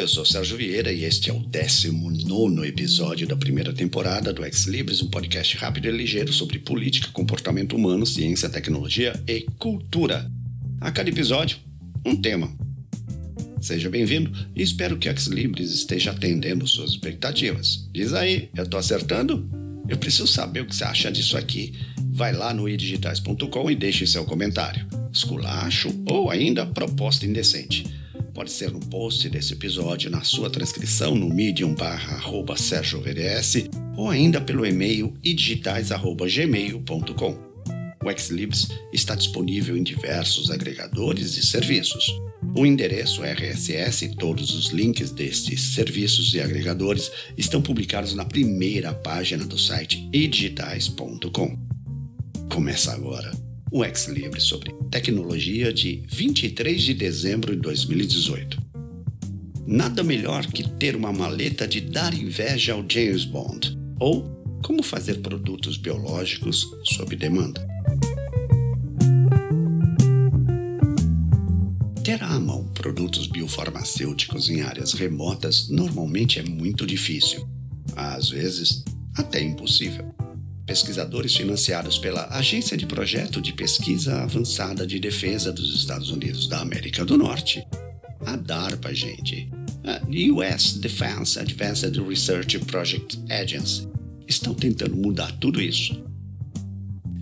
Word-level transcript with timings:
eu 0.00 0.08
sou 0.08 0.24
Sérgio 0.24 0.56
Vieira 0.56 0.90
e 0.90 1.04
este 1.04 1.28
é 1.28 1.32
o 1.32 1.40
19 1.40 2.66
episódio 2.66 3.28
da 3.28 3.36
primeira 3.36 3.70
temporada 3.70 4.32
do 4.32 4.42
Ex 4.46 4.64
Libris, 4.64 5.02
um 5.02 5.10
podcast 5.10 5.58
rápido 5.58 5.88
e 5.88 5.90
ligeiro 5.90 6.32
sobre 6.32 6.58
política, 6.58 7.10
comportamento 7.12 7.76
humano, 7.76 8.06
ciência, 8.06 8.48
tecnologia 8.48 9.12
e 9.28 9.42
cultura. 9.58 10.30
A 10.80 10.90
cada 10.90 11.10
episódio, 11.10 11.58
um 12.02 12.16
tema. 12.16 12.50
Seja 13.60 13.90
bem-vindo 13.90 14.32
e 14.56 14.62
espero 14.62 14.96
que 14.96 15.06
o 15.06 15.10
Ex 15.10 15.26
Libris 15.26 15.70
esteja 15.70 16.12
atendendo 16.12 16.66
suas 16.66 16.92
expectativas. 16.92 17.86
Diz 17.92 18.14
aí, 18.14 18.48
eu 18.56 18.66
tô 18.66 18.78
acertando? 18.78 19.46
Eu 19.86 19.98
preciso 19.98 20.26
saber 20.26 20.60
o 20.60 20.66
que 20.66 20.74
você 20.74 20.84
acha 20.84 21.12
disso 21.12 21.36
aqui. 21.36 21.74
Vai 22.10 22.32
lá 22.32 22.54
no 22.54 22.66
idigitais.com 22.66 23.70
e 23.70 23.76
deixe 23.76 24.06
seu 24.06 24.24
comentário. 24.24 24.86
Esculacho 25.12 25.90
ou 26.06 26.30
ainda 26.30 26.64
proposta 26.64 27.26
indecente 27.26 27.99
pode 28.40 28.52
ser 28.52 28.72
no 28.72 28.80
post 28.80 29.28
desse 29.28 29.52
episódio, 29.52 30.10
na 30.10 30.22
sua 30.22 30.48
transcrição 30.48 31.14
no 31.14 31.28
medium 31.28 31.74
barra 31.74 32.14
arroba 32.14 32.54
VDS, 32.54 33.68
ou 33.94 34.08
ainda 34.08 34.40
pelo 34.40 34.64
e-mail 34.64 35.12
idigitais.gmail.com. 35.22 37.38
O 38.02 38.10
Xlibs 38.18 38.68
está 38.94 39.14
disponível 39.14 39.76
em 39.76 39.82
diversos 39.82 40.50
agregadores 40.50 41.36
e 41.36 41.44
serviços. 41.44 42.18
O 42.56 42.64
endereço 42.64 43.22
RSS 43.22 44.06
e 44.06 44.16
todos 44.16 44.54
os 44.54 44.68
links 44.68 45.10
destes 45.10 45.74
serviços 45.74 46.32
e 46.32 46.40
agregadores 46.40 47.12
estão 47.36 47.60
publicados 47.60 48.14
na 48.14 48.24
primeira 48.24 48.94
página 48.94 49.44
do 49.44 49.58
site 49.58 50.08
idigitais.com. 50.14 51.58
Começa 52.48 52.90
agora 52.90 53.49
o 53.72 53.84
Ex 53.84 54.08
Livre 54.08 54.40
sobre 54.40 54.72
tecnologia 54.90 55.72
de 55.72 56.02
23 56.08 56.82
de 56.82 56.94
dezembro 56.94 57.54
de 57.54 57.60
2018. 57.62 58.60
Nada 59.66 60.02
melhor 60.02 60.46
que 60.46 60.68
ter 60.68 60.96
uma 60.96 61.12
maleta 61.12 61.68
de 61.68 61.80
dar 61.80 62.12
inveja 62.12 62.72
ao 62.72 62.84
James 62.88 63.24
Bond, 63.24 63.78
ou 64.00 64.24
como 64.64 64.82
fazer 64.82 65.20
produtos 65.20 65.76
biológicos 65.76 66.66
sob 66.84 67.14
demanda. 67.14 67.64
Ter 72.02 72.20
à 72.24 72.40
mão 72.40 72.66
produtos 72.74 73.28
biofarmacêuticos 73.28 74.50
em 74.50 74.62
áreas 74.62 74.94
remotas 74.94 75.68
normalmente 75.68 76.40
é 76.40 76.42
muito 76.42 76.84
difícil, 76.84 77.48
às 77.94 78.30
vezes 78.30 78.82
até 79.16 79.40
impossível 79.40 80.12
pesquisadores 80.70 81.34
financiados 81.34 81.98
pela 81.98 82.28
Agência 82.28 82.76
de 82.76 82.86
Projeto 82.86 83.42
de 83.42 83.52
Pesquisa 83.52 84.22
Avançada 84.22 84.86
de 84.86 85.00
Defesa 85.00 85.52
dos 85.52 85.74
Estados 85.74 86.10
Unidos 86.10 86.46
da 86.46 86.60
América 86.60 87.04
do 87.04 87.18
Norte, 87.18 87.66
a 88.24 88.36
DARPA, 88.36 88.94
gente, 88.94 89.50
a 89.82 90.00
US 90.32 90.74
Defense 90.74 91.36
Advanced 91.40 91.96
Research 91.96 92.56
Project 92.60 93.18
Agency, 93.28 93.88
estão 94.28 94.54
tentando 94.54 94.94
mudar 94.94 95.32
tudo 95.40 95.60
isso. 95.60 96.04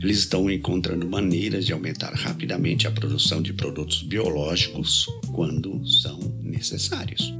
Eles 0.02 0.18
estão 0.18 0.50
encontrando 0.50 1.08
maneiras 1.08 1.64
de 1.64 1.72
aumentar 1.72 2.12
rapidamente 2.12 2.86
a 2.86 2.90
produção 2.90 3.40
de 3.40 3.54
produtos 3.54 4.02
biológicos 4.02 5.06
quando 5.32 5.82
são 5.86 6.18
necessários. 6.42 7.32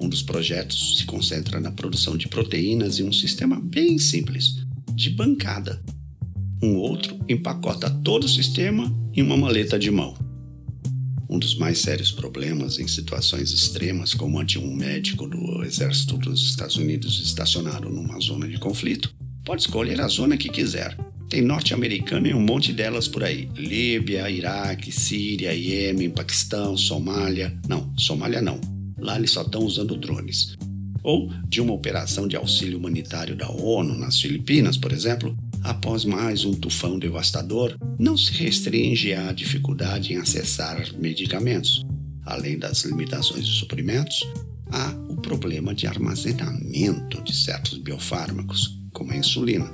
Um 0.00 0.08
dos 0.08 0.24
projetos 0.24 0.98
se 0.98 1.04
concentra 1.04 1.60
na 1.60 1.70
produção 1.70 2.16
de 2.16 2.26
proteínas 2.26 2.98
em 2.98 3.04
um 3.04 3.12
sistema 3.12 3.60
bem 3.60 3.96
simples, 3.96 4.59
de 5.00 5.08
bancada. 5.08 5.82
Um 6.62 6.76
outro 6.76 7.18
empacota 7.26 7.88
todo 7.88 8.24
o 8.24 8.28
sistema 8.28 8.94
em 9.14 9.22
uma 9.22 9.34
maleta 9.34 9.78
de 9.78 9.90
mão. 9.90 10.14
Um 11.26 11.38
dos 11.38 11.54
mais 11.54 11.78
sérios 11.78 12.12
problemas 12.12 12.78
em 12.78 12.86
situações 12.86 13.50
extremas, 13.50 14.12
como 14.12 14.38
a 14.38 14.44
de 14.44 14.58
um 14.58 14.74
médico 14.74 15.26
do 15.26 15.64
exército 15.64 16.18
dos 16.18 16.50
Estados 16.50 16.76
Unidos 16.76 17.18
estacionado 17.18 17.88
numa 17.88 18.20
zona 18.20 18.46
de 18.46 18.58
conflito, 18.58 19.10
pode 19.42 19.62
escolher 19.62 20.02
a 20.02 20.08
zona 20.08 20.36
que 20.36 20.50
quiser. 20.50 20.94
Tem 21.30 21.40
norte-americano 21.40 22.26
e 22.26 22.34
um 22.34 22.40
monte 22.40 22.70
delas 22.70 23.08
por 23.08 23.24
aí: 23.24 23.48
Líbia, 23.56 24.28
Iraque, 24.28 24.92
Síria, 24.92 25.54
Iêmen, 25.54 26.10
Paquistão, 26.10 26.76
Somália. 26.76 27.58
Não, 27.66 27.90
Somália 27.96 28.42
não. 28.42 28.60
Lá 28.98 29.16
eles 29.16 29.30
só 29.30 29.40
estão 29.40 29.62
usando 29.64 29.96
drones 29.96 30.58
ou 31.02 31.32
de 31.48 31.60
uma 31.60 31.72
operação 31.72 32.28
de 32.28 32.36
auxílio 32.36 32.78
humanitário 32.78 33.36
da 33.36 33.50
ONU 33.50 33.96
nas 33.96 34.20
Filipinas, 34.20 34.76
por 34.76 34.92
exemplo, 34.92 35.36
após 35.62 36.04
mais 36.04 36.44
um 36.44 36.52
tufão 36.52 36.98
devastador, 36.98 37.76
não 37.98 38.16
se 38.16 38.32
restringe 38.32 39.12
à 39.12 39.32
dificuldade 39.32 40.12
em 40.12 40.16
acessar 40.16 40.92
medicamentos. 40.96 41.84
Além 42.24 42.58
das 42.58 42.84
limitações 42.84 43.46
de 43.46 43.52
suprimentos, 43.52 44.20
há 44.70 44.94
o 45.08 45.16
problema 45.16 45.74
de 45.74 45.86
armazenamento 45.86 47.22
de 47.22 47.34
certos 47.34 47.78
biofármacos, 47.78 48.78
como 48.92 49.12
a 49.12 49.16
insulina. 49.16 49.70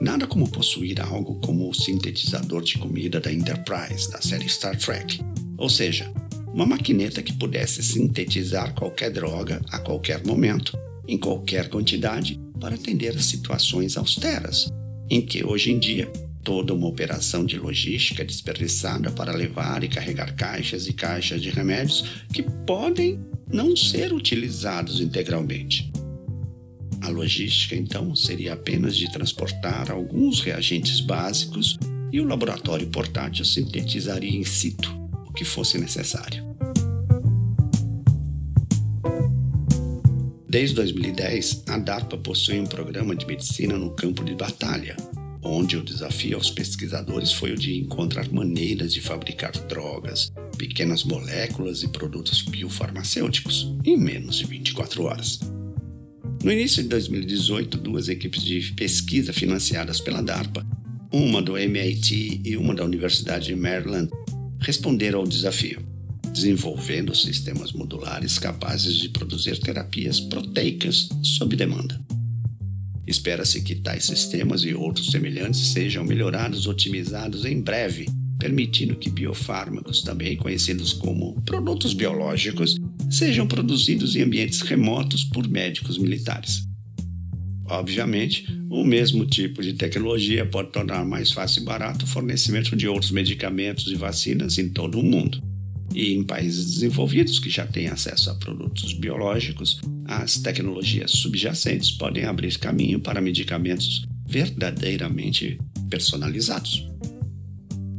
Nada 0.00 0.26
como 0.26 0.50
possuir 0.50 1.00
algo 1.00 1.36
como 1.40 1.70
o 1.70 1.74
sintetizador 1.74 2.62
de 2.62 2.78
comida 2.78 3.20
da 3.20 3.32
Enterprise, 3.32 4.10
da 4.10 4.20
série 4.20 4.48
Star 4.48 4.76
Trek, 4.76 5.20
ou 5.56 5.70
seja, 5.70 6.12
uma 6.54 6.64
maquineta 6.64 7.20
que 7.20 7.32
pudesse 7.32 7.82
sintetizar 7.82 8.72
qualquer 8.74 9.10
droga 9.10 9.60
a 9.70 9.78
qualquer 9.80 10.24
momento, 10.24 10.78
em 11.06 11.18
qualquer 11.18 11.68
quantidade, 11.68 12.40
para 12.60 12.76
atender 12.76 13.16
a 13.16 13.20
situações 13.20 13.96
austeras, 13.96 14.72
em 15.10 15.20
que 15.20 15.44
hoje 15.44 15.72
em 15.72 15.80
dia 15.80 16.06
toda 16.44 16.72
uma 16.72 16.86
operação 16.86 17.44
de 17.44 17.58
logística 17.58 18.24
desperdiçada 18.24 19.10
para 19.10 19.32
levar 19.32 19.82
e 19.82 19.88
carregar 19.88 20.32
caixas 20.36 20.86
e 20.86 20.92
caixas 20.92 21.42
de 21.42 21.50
remédios 21.50 22.04
que 22.32 22.44
podem 22.64 23.18
não 23.52 23.74
ser 23.74 24.12
utilizados 24.12 25.00
integralmente. 25.00 25.90
A 27.00 27.08
logística, 27.08 27.74
então, 27.74 28.14
seria 28.14 28.52
apenas 28.52 28.96
de 28.96 29.10
transportar 29.10 29.90
alguns 29.90 30.40
reagentes 30.40 31.00
básicos 31.00 31.76
e 32.12 32.20
o 32.20 32.24
laboratório 32.24 32.86
portátil 32.86 33.44
sintetizaria 33.44 34.38
in 34.38 34.44
situ 34.44 35.03
que 35.34 35.44
fosse 35.44 35.78
necessário. 35.78 36.44
Desde 40.48 40.76
2010, 40.76 41.64
a 41.66 41.78
DARPA 41.78 42.16
possui 42.16 42.60
um 42.60 42.66
programa 42.66 43.16
de 43.16 43.26
medicina 43.26 43.76
no 43.76 43.90
campo 43.90 44.24
de 44.24 44.36
batalha, 44.36 44.96
onde 45.42 45.76
o 45.76 45.82
desafio 45.82 46.36
aos 46.36 46.48
pesquisadores 46.48 47.32
foi 47.32 47.50
o 47.50 47.56
de 47.56 47.76
encontrar 47.76 48.30
maneiras 48.30 48.94
de 48.94 49.00
fabricar 49.00 49.50
drogas, 49.66 50.32
pequenas 50.56 51.02
moléculas 51.02 51.82
e 51.82 51.88
produtos 51.88 52.42
biofarmacêuticos 52.42 53.74
em 53.84 53.96
menos 53.96 54.36
de 54.36 54.46
24 54.46 55.02
horas. 55.02 55.40
No 56.44 56.52
início 56.52 56.82
de 56.84 56.88
2018, 56.88 57.76
duas 57.78 58.08
equipes 58.08 58.44
de 58.44 58.72
pesquisa 58.74 59.32
financiadas 59.32 60.00
pela 60.00 60.22
DARPA, 60.22 60.64
uma 61.12 61.42
do 61.42 61.58
MIT 61.58 62.42
e 62.44 62.56
uma 62.56 62.74
da 62.74 62.84
Universidade 62.84 63.46
de 63.46 63.56
Maryland, 63.56 64.08
responderam 64.64 65.20
ao 65.20 65.26
desafio, 65.26 65.86
desenvolvendo 66.32 67.14
sistemas 67.14 67.72
modulares 67.72 68.38
capazes 68.38 68.94
de 68.94 69.10
produzir 69.10 69.58
terapias 69.58 70.18
proteicas 70.18 71.08
sob 71.22 71.54
demanda. 71.54 72.00
Espera-se 73.06 73.62
que 73.62 73.74
tais 73.74 74.04
sistemas 74.04 74.62
e 74.62 74.72
outros 74.72 75.10
semelhantes 75.10 75.60
sejam 75.68 76.02
melhorados, 76.02 76.66
otimizados 76.66 77.44
em 77.44 77.60
breve, 77.60 78.06
permitindo 78.38 78.96
que 78.96 79.10
biofármacos, 79.10 80.00
também 80.00 80.36
conhecidos 80.36 80.94
como 80.94 81.38
produtos 81.42 81.92
biológicos, 81.92 82.76
sejam 83.10 83.46
produzidos 83.46 84.16
em 84.16 84.22
ambientes 84.22 84.62
remotos 84.62 85.24
por 85.24 85.46
médicos 85.46 85.98
militares. 85.98 86.63
Obviamente, 87.66 88.46
o 88.68 88.84
mesmo 88.84 89.24
tipo 89.24 89.62
de 89.62 89.72
tecnologia 89.72 90.44
pode 90.44 90.70
tornar 90.70 91.04
mais 91.04 91.32
fácil 91.32 91.62
e 91.62 91.64
barato 91.64 92.04
o 92.04 92.08
fornecimento 92.08 92.76
de 92.76 92.86
outros 92.86 93.10
medicamentos 93.10 93.90
e 93.90 93.94
vacinas 93.94 94.58
em 94.58 94.68
todo 94.68 95.00
o 95.00 95.02
mundo. 95.02 95.42
E 95.94 96.12
em 96.12 96.24
países 96.24 96.74
desenvolvidos 96.74 97.38
que 97.38 97.48
já 97.48 97.66
têm 97.66 97.86
acesso 97.86 98.30
a 98.30 98.34
produtos 98.34 98.92
biológicos, 98.92 99.80
as 100.04 100.38
tecnologias 100.38 101.12
subjacentes 101.12 101.92
podem 101.92 102.24
abrir 102.24 102.58
caminho 102.58 103.00
para 103.00 103.20
medicamentos 103.20 104.04
verdadeiramente 104.26 105.58
personalizados. 105.88 106.86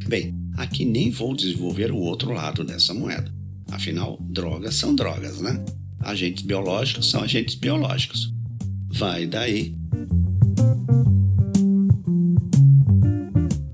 Bem, 0.08 0.36
aqui 0.58 0.86
nem 0.86 1.10
vou 1.10 1.36
desenvolver 1.36 1.92
o 1.92 1.98
outro 1.98 2.32
lado 2.34 2.64
dessa 2.64 2.94
moeda. 2.94 3.34
Afinal, 3.72 4.20
drogas 4.30 4.76
são 4.76 4.94
drogas, 4.94 5.42
né? 5.42 5.64
Agentes 6.00 6.44
biológicos 6.44 7.10
são 7.10 7.24
agentes 7.24 7.56
biológicos. 7.56 8.35
Vai 8.98 9.28
daí. 9.28 9.76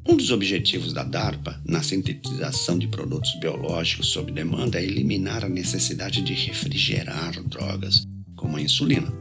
Um 0.09 0.17
dos 0.17 0.31
objetivos 0.31 0.93
da 0.93 1.03
DARPA 1.03 1.61
na 1.63 1.83
sintetização 1.83 2.79
de 2.79 2.87
produtos 2.87 3.35
biológicos 3.39 4.07
sob 4.07 4.31
demanda 4.31 4.79
é 4.79 4.83
eliminar 4.83 5.45
a 5.45 5.49
necessidade 5.49 6.23
de 6.23 6.33
refrigerar 6.33 7.39
drogas, 7.43 8.03
como 8.35 8.57
a 8.57 8.61
insulina. 8.61 9.13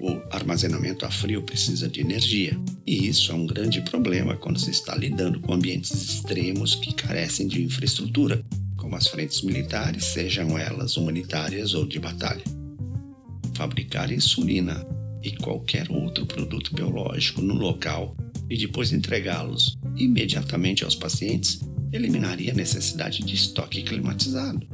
O 0.00 0.22
armazenamento 0.34 1.04
a 1.04 1.10
frio 1.10 1.42
precisa 1.42 1.86
de 1.86 2.00
energia, 2.00 2.58
e 2.86 3.06
isso 3.06 3.30
é 3.30 3.34
um 3.34 3.46
grande 3.46 3.82
problema 3.82 4.36
quando 4.36 4.58
se 4.58 4.70
está 4.70 4.96
lidando 4.96 5.38
com 5.40 5.52
ambientes 5.52 5.92
extremos 5.92 6.74
que 6.74 6.94
carecem 6.94 7.46
de 7.46 7.62
infraestrutura, 7.62 8.42
como 8.78 8.96
as 8.96 9.06
frentes 9.06 9.42
militares, 9.42 10.06
sejam 10.06 10.58
elas 10.58 10.96
humanitárias 10.96 11.74
ou 11.74 11.86
de 11.86 11.98
batalha. 11.98 12.44
Fabricar 13.54 14.10
insulina 14.10 14.95
e 15.26 15.32
qualquer 15.32 15.90
outro 15.90 16.24
produto 16.24 16.72
biológico 16.72 17.42
no 17.42 17.54
local 17.54 18.16
e 18.48 18.56
depois 18.56 18.92
entregá-los 18.92 19.76
imediatamente 19.96 20.84
aos 20.84 20.94
pacientes 20.94 21.58
eliminaria 21.92 22.52
a 22.52 22.54
necessidade 22.54 23.24
de 23.24 23.34
estoque 23.34 23.82
climatizado. 23.82 24.64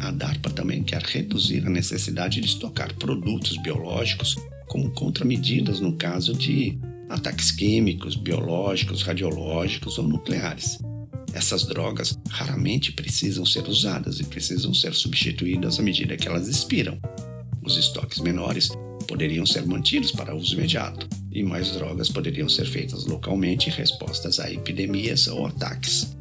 A 0.00 0.10
DARPA 0.10 0.50
também 0.50 0.82
quer 0.82 1.02
reduzir 1.02 1.64
a 1.64 1.70
necessidade 1.70 2.40
de 2.40 2.48
estocar 2.48 2.92
produtos 2.94 3.56
biológicos 3.58 4.34
como 4.66 4.90
contramedidas 4.90 5.78
no 5.78 5.92
caso 5.92 6.34
de 6.34 6.76
ataques 7.08 7.52
químicos, 7.52 8.16
biológicos, 8.16 9.02
radiológicos 9.02 9.98
ou 9.98 10.08
nucleares. 10.08 10.78
Essas 11.32 11.64
drogas 11.64 12.18
raramente 12.28 12.90
precisam 12.90 13.46
ser 13.46 13.68
usadas 13.68 14.18
e 14.18 14.24
precisam 14.24 14.74
ser 14.74 14.94
substituídas 14.94 15.78
à 15.78 15.82
medida 15.82 16.16
que 16.16 16.26
elas 16.26 16.48
expiram. 16.48 16.98
Os 17.62 17.76
estoques 17.76 18.18
menores 18.18 18.70
poderiam 19.04 19.46
ser 19.46 19.66
mantidos 19.66 20.10
para 20.10 20.34
uso 20.34 20.54
imediato 20.54 21.08
e 21.30 21.42
mais 21.42 21.72
drogas 21.72 22.08
poderiam 22.08 22.48
ser 22.48 22.66
feitas 22.66 23.06
localmente 23.06 23.68
em 23.68 23.72
respostas 23.72 24.38
a 24.40 24.50
epidemias 24.50 25.26
ou 25.26 25.46
ataques. 25.46 26.14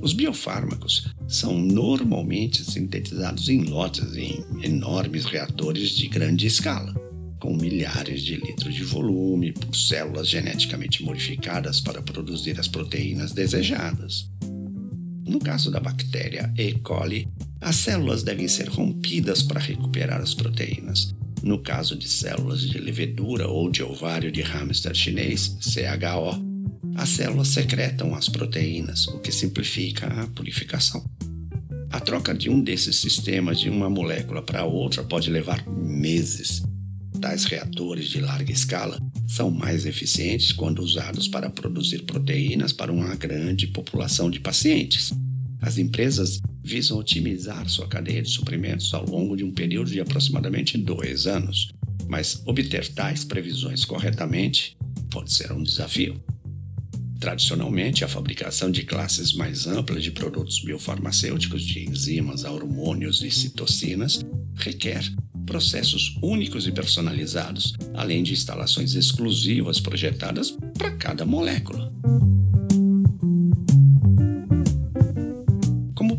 Os 0.00 0.12
biofármacos 0.12 1.08
são 1.28 1.58
normalmente 1.58 2.64
sintetizados 2.64 3.48
em 3.48 3.62
lotes 3.64 4.16
em 4.16 4.44
enormes 4.62 5.24
reatores 5.24 5.90
de 5.90 6.08
grande 6.08 6.46
escala, 6.46 6.92
com 7.40 7.56
milhares 7.56 8.22
de 8.22 8.36
litros 8.36 8.74
de 8.74 8.84
volume 8.84 9.52
por 9.52 9.74
células 9.74 10.28
geneticamente 10.28 11.02
modificadas 11.02 11.80
para 11.80 12.02
produzir 12.02 12.58
as 12.58 12.68
proteínas 12.68 13.32
desejadas. 13.32 14.28
No 15.26 15.38
caso 15.38 15.70
da 15.70 15.80
bactéria 15.80 16.52
E. 16.58 16.74
coli, 16.74 17.28
as 17.62 17.76
células 17.76 18.24
devem 18.24 18.48
ser 18.48 18.68
rompidas 18.68 19.40
para 19.40 19.60
recuperar 19.60 20.20
as 20.20 20.34
proteínas. 20.34 21.14
No 21.42 21.60
caso 21.60 21.96
de 21.96 22.08
células 22.08 22.60
de 22.60 22.76
levedura 22.78 23.46
ou 23.46 23.70
de 23.70 23.82
ovário 23.84 24.32
de 24.32 24.42
hamster 24.42 24.92
chinês, 24.94 25.56
CHO, 25.60 26.52
as 26.96 27.08
células 27.08 27.48
secretam 27.48 28.14
as 28.14 28.28
proteínas, 28.28 29.06
o 29.06 29.20
que 29.20 29.30
simplifica 29.30 30.08
a 30.08 30.26
purificação. 30.26 31.04
A 31.90 32.00
troca 32.00 32.34
de 32.34 32.50
um 32.50 32.60
desses 32.60 32.96
sistemas 32.96 33.60
de 33.60 33.70
uma 33.70 33.88
molécula 33.88 34.42
para 34.42 34.64
outra 34.64 35.04
pode 35.04 35.30
levar 35.30 35.64
meses. 35.68 36.62
Tais 37.20 37.44
reatores 37.44 38.08
de 38.08 38.20
larga 38.20 38.50
escala 38.50 38.98
são 39.28 39.50
mais 39.50 39.86
eficientes 39.86 40.50
quando 40.50 40.80
usados 40.80 41.28
para 41.28 41.48
produzir 41.48 42.02
proteínas 42.02 42.72
para 42.72 42.92
uma 42.92 43.14
grande 43.14 43.68
população 43.68 44.28
de 44.28 44.40
pacientes. 44.40 45.12
As 45.60 45.78
empresas 45.78 46.40
visam 46.62 46.98
otimizar 46.98 47.68
sua 47.68 47.88
cadeia 47.88 48.22
de 48.22 48.30
suprimentos 48.30 48.92
ao 48.94 49.04
longo 49.04 49.36
de 49.36 49.44
um 49.44 49.52
período 49.52 49.90
de 49.90 50.00
aproximadamente 50.00 50.78
dois 50.78 51.26
anos, 51.26 51.72
mas 52.08 52.42
obter 52.46 52.88
tais 52.88 53.24
previsões 53.24 53.84
corretamente 53.84 54.76
pode 55.10 55.32
ser 55.32 55.52
um 55.52 55.62
desafio. 55.62 56.22
Tradicionalmente, 57.18 58.04
a 58.04 58.08
fabricação 58.08 58.70
de 58.70 58.82
classes 58.82 59.32
mais 59.32 59.66
amplas 59.66 60.02
de 60.02 60.10
produtos 60.10 60.58
biofarmacêuticos, 60.60 61.62
de 61.62 61.88
enzimas, 61.88 62.44
hormônios 62.44 63.22
e 63.22 63.30
citocinas, 63.30 64.20
requer 64.56 65.04
processos 65.46 66.18
únicos 66.22 66.66
e 66.66 66.72
personalizados, 66.72 67.74
além 67.94 68.22
de 68.22 68.32
instalações 68.32 68.94
exclusivas 68.94 69.78
projetadas 69.78 70.56
para 70.76 70.90
cada 70.96 71.24
molécula. 71.24 71.92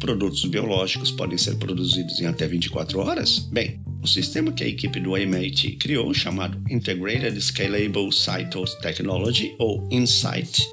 Produtos 0.03 0.43
biológicos 0.43 1.11
podem 1.11 1.37
ser 1.37 1.55
produzidos 1.55 2.19
em 2.19 2.25
até 2.25 2.45
24 2.45 2.99
horas? 2.99 3.39
Bem, 3.39 3.79
o 4.01 4.07
sistema 4.07 4.51
que 4.51 4.61
a 4.61 4.67
equipe 4.67 4.99
do 4.99 5.15
MIT 5.15 5.77
criou, 5.77 6.13
chamado 6.13 6.61
Integrated 6.69 7.41
Scalable 7.41 8.11
Cytose 8.11 8.77
Technology, 8.81 9.55
ou 9.57 9.87
InSight, 9.89 10.69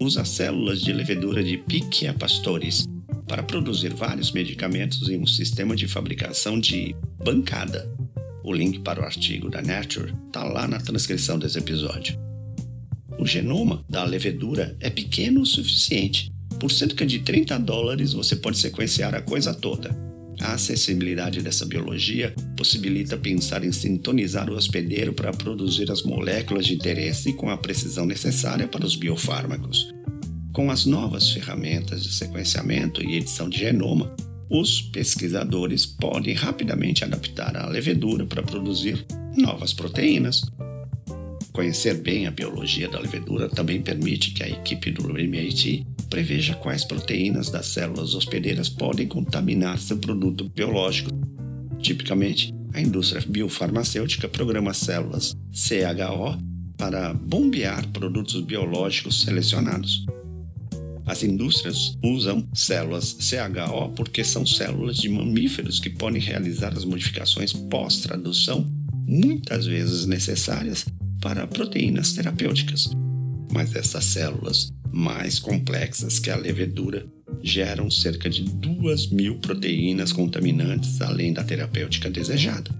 usa 0.00 0.24
células 0.24 0.80
de 0.82 0.92
levedura 0.92 1.44
de 1.44 1.58
Pichia 1.58 2.12
pastores 2.12 2.88
para 3.28 3.44
produzir 3.44 3.94
vários 3.94 4.32
medicamentos 4.32 5.08
em 5.08 5.16
um 5.16 5.26
sistema 5.28 5.76
de 5.76 5.86
fabricação 5.86 6.58
de 6.58 6.92
bancada. 7.24 7.88
O 8.42 8.52
link 8.52 8.80
para 8.80 9.00
o 9.00 9.04
artigo 9.04 9.48
da 9.48 9.62
Nature 9.62 10.12
está 10.26 10.42
lá 10.42 10.66
na 10.66 10.80
transcrição 10.80 11.38
desse 11.38 11.58
episódio. 11.58 12.18
O 13.16 13.24
genoma 13.24 13.84
da 13.88 14.02
levedura 14.02 14.76
é 14.80 14.90
pequeno 14.90 15.42
o 15.42 15.46
suficiente 15.46 16.32
por 16.58 16.70
cerca 16.70 17.06
de 17.06 17.20
30 17.20 17.58
dólares 17.58 18.12
você 18.12 18.36
pode 18.36 18.58
sequenciar 18.58 19.14
a 19.14 19.22
coisa 19.22 19.54
toda. 19.54 19.94
A 20.40 20.52
acessibilidade 20.52 21.40
dessa 21.40 21.64
biologia 21.64 22.34
possibilita 22.56 23.16
pensar 23.16 23.64
em 23.64 23.72
sintonizar 23.72 24.50
o 24.50 24.54
hospedeiro 24.54 25.12
para 25.12 25.32
produzir 25.32 25.90
as 25.90 26.02
moléculas 26.02 26.66
de 26.66 26.74
interesse 26.74 27.32
com 27.32 27.48
a 27.48 27.56
precisão 27.56 28.04
necessária 28.04 28.68
para 28.68 28.84
os 28.84 28.96
biofármacos. 28.96 29.94
Com 30.52 30.70
as 30.70 30.84
novas 30.84 31.30
ferramentas 31.30 32.02
de 32.02 32.12
sequenciamento 32.12 33.02
e 33.02 33.16
edição 33.16 33.48
de 33.48 33.58
genoma, 33.58 34.14
os 34.48 34.80
pesquisadores 34.80 35.84
podem 35.84 36.34
rapidamente 36.34 37.02
adaptar 37.02 37.56
a 37.56 37.68
levedura 37.68 38.26
para 38.26 38.42
produzir 38.42 39.04
novas 39.36 39.72
proteínas. 39.72 40.42
Conhecer 41.56 41.94
bem 41.94 42.26
a 42.26 42.30
biologia 42.30 42.86
da 42.86 42.98
levedura 42.98 43.48
também 43.48 43.80
permite 43.80 44.32
que 44.32 44.42
a 44.42 44.48
equipe 44.48 44.90
do 44.90 45.18
MIT 45.18 45.86
preveja 46.10 46.54
quais 46.54 46.84
proteínas 46.84 47.48
das 47.48 47.68
células 47.68 48.14
hospedeiras 48.14 48.68
podem 48.68 49.08
contaminar 49.08 49.78
seu 49.78 49.96
produto 49.96 50.50
biológico. 50.50 51.08
Tipicamente, 51.80 52.52
a 52.74 52.80
indústria 52.82 53.24
biofarmacêutica 53.26 54.28
programa 54.28 54.74
células 54.74 55.34
CHO 55.50 56.38
para 56.76 57.14
bombear 57.14 57.88
produtos 57.88 58.42
biológicos 58.42 59.22
selecionados. 59.22 60.04
As 61.06 61.22
indústrias 61.22 61.96
usam 62.04 62.46
células 62.52 63.16
CHO 63.18 63.94
porque 63.96 64.22
são 64.22 64.44
células 64.44 64.98
de 64.98 65.08
mamíferos 65.08 65.80
que 65.80 65.88
podem 65.88 66.20
realizar 66.20 66.74
as 66.74 66.84
modificações 66.84 67.54
pós-tradução, 67.54 68.66
muitas 69.06 69.64
vezes 69.64 70.04
necessárias 70.04 70.84
para 71.26 71.44
proteínas 71.44 72.12
terapêuticas. 72.12 72.88
Mas 73.50 73.74
essas 73.74 74.04
células 74.04 74.72
mais 74.92 75.40
complexas 75.40 76.20
que 76.20 76.30
a 76.30 76.36
levedura 76.36 77.04
geram 77.42 77.90
cerca 77.90 78.30
de 78.30 78.44
2 78.44 79.10
mil 79.10 79.40
proteínas 79.40 80.12
contaminantes 80.12 81.00
além 81.00 81.32
da 81.32 81.42
terapêutica 81.42 82.08
desejada. 82.08 82.70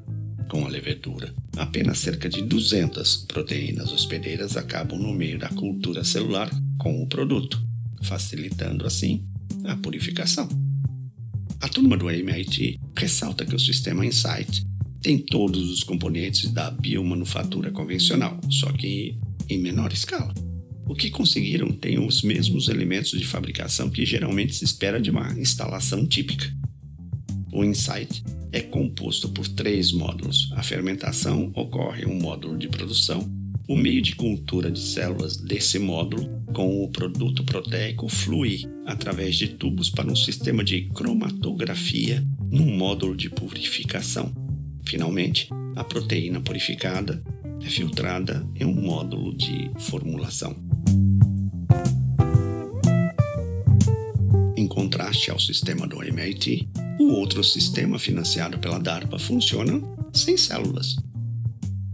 Com 0.49 0.65
a 0.65 0.69
levedura, 0.69 1.35
apenas 1.57 1.99
cerca 1.99 2.29
de 2.29 2.41
200 2.41 3.25
proteínas 3.27 3.91
hospedeiras 3.91 4.57
acabam 4.57 4.97
no 4.97 5.13
meio 5.13 5.41
da 5.41 5.49
cultura 5.49 6.05
celular 6.05 6.49
com 6.79 7.03
o 7.03 7.09
produto, 7.09 7.61
facilitando 8.03 8.87
assim 8.87 9.25
a 9.65 9.75
purificação. 9.75 10.49
A 11.61 11.69
turma 11.69 11.97
do 11.97 12.09
MIT 12.09 12.79
ressalta 12.97 13.45
que 13.45 13.57
o 13.57 13.59
sistema 13.59 14.07
Insight 14.07 14.65
tem 15.07 15.19
todos 15.19 15.71
os 15.71 15.85
componentes 15.85 16.51
da 16.51 16.69
biomanufatura 16.69 17.71
convencional, 17.71 18.41
só 18.51 18.73
que 18.73 19.17
em 19.49 19.57
menor 19.57 19.93
escala. 19.93 20.35
O 20.85 20.97
que 20.97 21.11
conseguiram 21.11 21.71
tem 21.71 21.97
os 22.05 22.23
mesmos 22.23 22.67
elementos 22.67 23.13
de 23.13 23.25
fabricação 23.25 23.89
que 23.89 24.05
geralmente 24.05 24.57
se 24.57 24.65
espera 24.65 25.01
de 25.01 25.09
uma 25.09 25.33
instalação 25.39 26.05
típica. 26.05 26.53
O 27.53 27.63
Insight 27.63 28.25
é 28.51 28.61
composto 28.61 29.29
por 29.29 29.47
três 29.47 29.93
módulos. 29.93 30.51
A 30.57 30.63
fermentação 30.65 31.53
ocorre 31.55 32.03
em 32.03 32.07
um 32.07 32.21
módulo 32.21 32.59
de 32.59 32.67
produção. 32.67 33.33
O 33.69 33.77
meio 33.77 34.03
de 34.03 34.17
cultura 34.17 34.73
de 34.73 34.81
células 34.81 35.37
desse 35.37 35.79
módulo, 35.79 36.29
com 36.53 36.83
o 36.83 36.89
produto 36.89 37.45
proteico, 37.45 38.09
flui 38.09 38.65
através 38.85 39.37
de 39.37 39.47
tubos 39.47 39.89
para 39.89 40.11
um 40.11 40.17
sistema 40.17 40.65
de 40.65 40.87
cromatografia 40.87 42.27
num 42.51 42.77
módulo 42.77 43.17
de 43.17 43.31
purificação. 43.31 44.46
Finalmente, 44.87 45.49
a 45.75 45.83
proteína 45.83 46.41
purificada 46.41 47.23
é 47.61 47.67
filtrada 47.67 48.47
em 48.55 48.65
um 48.65 48.75
módulo 48.75 49.37
de 49.37 49.71
formulação. 49.81 50.57
Em 54.57 54.67
contraste 54.69 55.31
ao 55.31 55.41
sistema 55.41 55.87
do 55.87 56.03
MIT, 56.03 56.69
o 57.01 57.09
outro 57.13 57.43
sistema 57.43 57.99
financiado 57.99 58.59
pela 58.59 58.79
DARPA 58.79 59.19
funciona 59.19 59.83
sem 60.13 60.37
células. 60.37 60.97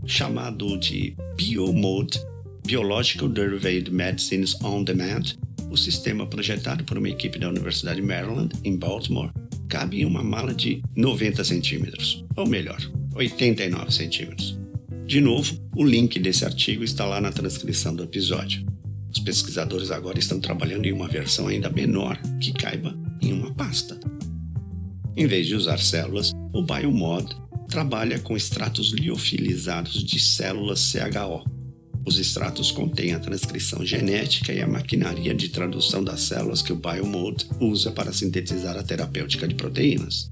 Chamado 0.04 0.78
de 0.78 1.16
BioMode 1.36 2.20
Biological 2.64 3.28
Derived 3.28 3.90
Medicines 3.90 4.54
on 4.62 4.84
Demand, 4.84 5.34
o 5.70 5.76
sistema 5.76 6.26
projetado 6.26 6.84
por 6.84 6.98
uma 6.98 7.08
equipe 7.08 7.38
da 7.38 7.48
Universidade 7.48 8.00
de 8.00 8.06
Maryland, 8.06 8.54
em 8.62 8.76
Baltimore, 8.76 9.32
cabe 9.72 10.02
em 10.02 10.04
uma 10.04 10.22
mala 10.22 10.52
de 10.52 10.82
90 10.94 11.42
centímetros, 11.44 12.22
ou 12.36 12.46
melhor, 12.46 12.78
89 13.14 13.90
centímetros. 13.90 14.60
De 15.06 15.18
novo, 15.18 15.58
o 15.74 15.82
link 15.82 16.20
desse 16.20 16.44
artigo 16.44 16.84
está 16.84 17.06
lá 17.06 17.22
na 17.22 17.32
transcrição 17.32 17.96
do 17.96 18.02
episódio. 18.02 18.66
Os 19.10 19.18
pesquisadores 19.20 19.90
agora 19.90 20.18
estão 20.18 20.38
trabalhando 20.38 20.84
em 20.84 20.92
uma 20.92 21.08
versão 21.08 21.48
ainda 21.48 21.70
menor 21.70 22.20
que 22.38 22.52
caiba 22.52 22.94
em 23.22 23.32
uma 23.32 23.50
pasta. 23.54 23.98
Em 25.16 25.26
vez 25.26 25.46
de 25.46 25.54
usar 25.54 25.78
células, 25.78 26.32
o 26.52 26.62
BioMod 26.62 27.34
trabalha 27.66 28.18
com 28.18 28.36
extratos 28.36 28.92
liofilizados 28.92 30.04
de 30.04 30.20
células 30.20 30.92
CHO. 30.92 31.50
Os 32.04 32.18
extratos 32.18 32.70
contêm 32.70 33.12
a 33.12 33.20
transcrição 33.20 33.84
genética 33.84 34.52
e 34.52 34.60
a 34.60 34.66
maquinaria 34.66 35.34
de 35.34 35.48
tradução 35.48 36.02
das 36.02 36.22
células 36.22 36.60
que 36.60 36.72
o 36.72 36.76
BioMod 36.76 37.46
usa 37.60 37.92
para 37.92 38.12
sintetizar 38.12 38.76
a 38.76 38.82
terapêutica 38.82 39.46
de 39.46 39.54
proteínas. 39.54 40.30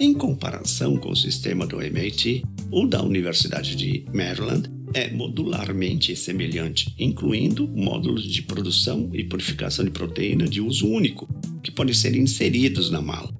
Em 0.00 0.14
comparação 0.14 0.96
com 0.96 1.10
o 1.10 1.16
sistema 1.16 1.66
do 1.66 1.80
MIT, 1.80 2.42
o 2.70 2.86
da 2.86 3.02
Universidade 3.02 3.76
de 3.76 4.04
Maryland 4.12 4.70
é 4.94 5.10
modularmente 5.10 6.16
semelhante, 6.16 6.94
incluindo 6.98 7.68
módulos 7.68 8.24
de 8.24 8.42
produção 8.42 9.10
e 9.12 9.24
purificação 9.24 9.84
de 9.84 9.90
proteína 9.90 10.46
de 10.46 10.60
uso 10.60 10.88
único, 10.88 11.28
que 11.62 11.70
podem 11.70 11.94
ser 11.94 12.16
inseridos 12.16 12.90
na 12.90 13.00
mala. 13.00 13.32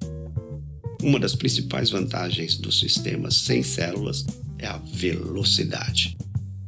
Uma 1.01 1.19
das 1.19 1.35
principais 1.35 1.89
vantagens 1.89 2.57
dos 2.57 2.79
sistemas 2.79 3.35
sem 3.35 3.61
células 3.61 4.25
é 4.57 4.65
a 4.65 4.77
velocidade. 4.77 6.15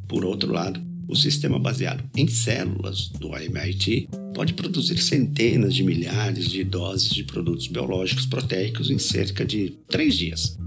Por 0.07 0.23
outro 0.23 0.51
lado, 0.51 0.81
o 1.07 1.15
sistema 1.15 1.59
baseado 1.59 2.03
em 2.15 2.27
células 2.27 3.09
do 3.09 3.35
MIT 3.35 4.09
pode 4.33 4.53
produzir 4.53 4.97
centenas 4.97 5.73
de 5.73 5.83
milhares 5.83 6.49
de 6.49 6.63
doses 6.63 7.09
de 7.09 7.23
produtos 7.23 7.67
biológicos 7.67 8.25
proteicos 8.25 8.89
em 8.89 8.97
cerca 8.97 9.45
de 9.45 9.77
três 9.87 10.17
dias. 10.17 10.57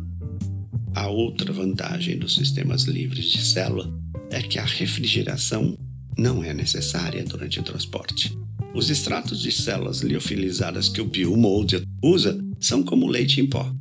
A 0.95 1.09
outra 1.09 1.52
vantagem 1.52 2.18
dos 2.18 2.35
sistemas 2.35 2.85
livres 2.85 3.26
de 3.26 3.42
célula 3.42 3.92
é 4.30 4.42
que 4.42 4.59
a 4.59 4.64
refrigeração 4.64 5.76
não 6.16 6.42
é 6.42 6.52
necessária 6.52 7.25
durante 7.25 7.61
o 7.61 7.62
transporte. 7.62 8.37
Os 8.75 8.90
extratos 8.90 9.40
de 9.40 9.52
células 9.52 10.00
liofilizadas 10.00 10.88
que 10.88 11.00
o 11.00 11.04
BioMold 11.04 11.83
usa 12.02 12.38
são 12.61 12.83
como 12.83 13.07
leite 13.07 13.40
em 13.40 13.47
pó. 13.47 13.73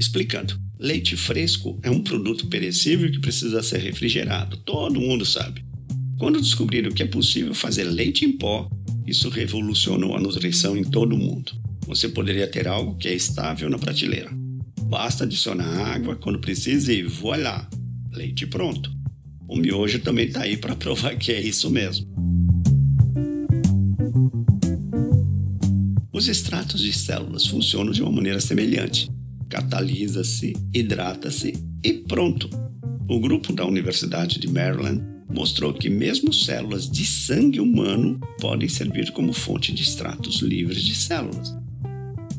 Explicando, 0.00 0.58
leite 0.82 1.16
fresco 1.16 1.78
é 1.80 1.88
um 1.88 2.02
produto 2.02 2.48
perecível 2.48 3.08
que 3.10 3.20
precisa 3.20 3.62
ser 3.62 3.78
refrigerado, 3.78 4.56
todo 4.56 5.00
mundo 5.00 5.24
sabe. 5.24 5.64
Quando 6.18 6.40
descobriram 6.40 6.90
que 6.90 7.04
é 7.04 7.06
possível 7.06 7.54
fazer 7.54 7.84
leite 7.84 8.24
em 8.24 8.32
pó, 8.32 8.68
isso 9.06 9.28
revolucionou 9.28 10.16
a 10.16 10.20
nutrição 10.20 10.76
em 10.76 10.82
todo 10.82 11.14
o 11.14 11.18
mundo. 11.18 11.52
Você 11.86 12.08
poderia 12.08 12.48
ter 12.48 12.66
algo 12.66 12.96
que 12.96 13.06
é 13.06 13.14
estável 13.14 13.70
na 13.70 13.78
prateleira. 13.78 14.30
Basta 14.86 15.22
adicionar 15.22 15.94
água 15.94 16.16
quando 16.16 16.40
precisa 16.40 16.92
e 16.92 17.04
voilá, 17.04 17.68
leite 18.10 18.44
pronto. 18.44 18.92
O 19.48 19.56
miojo 19.56 20.00
também 20.00 20.26
está 20.26 20.42
aí 20.42 20.56
para 20.56 20.74
provar 20.76 21.16
que 21.16 21.30
é 21.30 21.40
isso 21.40 21.70
mesmo. 21.70 22.08
Os 26.12 26.26
extratos 26.26 26.80
de 26.80 26.92
células 26.92 27.46
funcionam 27.46 27.92
de 27.92 28.02
uma 28.02 28.10
maneira 28.10 28.40
semelhante. 28.40 29.08
Catalisa-se, 29.52 30.54
hidrata-se 30.72 31.52
e 31.84 31.92
pronto. 31.92 32.48
O 33.06 33.20
grupo 33.20 33.52
da 33.52 33.66
Universidade 33.66 34.40
de 34.40 34.48
Maryland 34.48 35.04
mostrou 35.28 35.74
que 35.74 35.90
mesmo 35.90 36.32
células 36.32 36.90
de 36.90 37.04
sangue 37.04 37.60
humano 37.60 38.18
podem 38.40 38.66
servir 38.66 39.10
como 39.10 39.34
fonte 39.34 39.70
de 39.70 39.82
extratos 39.82 40.40
livres 40.40 40.82
de 40.82 40.94
células. 40.94 41.54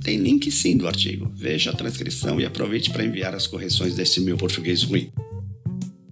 Tem 0.03 0.17
link 0.17 0.49
sim 0.49 0.75
do 0.75 0.87
artigo. 0.87 1.31
Veja 1.35 1.69
a 1.69 1.75
transcrição 1.75 2.41
e 2.41 2.47
aproveite 2.47 2.89
para 2.89 3.05
enviar 3.05 3.35
as 3.35 3.45
correções 3.45 3.93
desse 3.93 4.19
meu 4.19 4.35
português 4.35 4.81
ruim. 4.81 5.11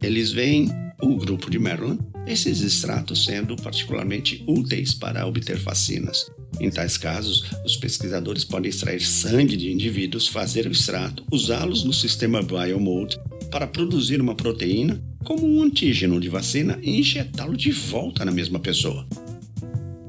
Eles 0.03 0.31
veem, 0.31 0.69
o 1.01 1.15
grupo 1.15 1.49
de 1.49 1.57
Maryland, 1.57 1.99
esses 2.27 2.61
extratos 2.61 3.25
sendo 3.25 3.55
particularmente 3.55 4.43
úteis 4.47 4.93
para 4.93 5.25
obter 5.25 5.57
vacinas. 5.57 6.29
Em 6.59 6.69
tais 6.69 6.97
casos, 6.97 7.45
os 7.65 7.75
pesquisadores 7.77 8.43
podem 8.43 8.69
extrair 8.69 9.01
sangue 9.01 9.57
de 9.57 9.71
indivíduos, 9.71 10.27
fazer 10.27 10.67
o 10.67 10.71
extrato, 10.71 11.23
usá-los 11.31 11.83
no 11.83 11.93
sistema 11.93 12.41
BioMode 12.41 13.17
para 13.49 13.67
produzir 13.67 14.21
uma 14.21 14.35
proteína 14.35 15.01
como 15.23 15.45
um 15.45 15.63
antígeno 15.63 16.19
de 16.19 16.29
vacina 16.29 16.79
e 16.81 16.99
injetá-lo 16.99 17.55
de 17.55 17.71
volta 17.71 18.25
na 18.25 18.31
mesma 18.31 18.59
pessoa. 18.59 19.07